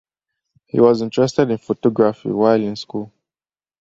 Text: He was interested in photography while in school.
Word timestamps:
He 0.65 0.79
was 0.79 1.03
interested 1.03 1.51
in 1.51 1.59
photography 1.59 2.29
while 2.31 2.59
in 2.59 2.75
school. 2.75 3.13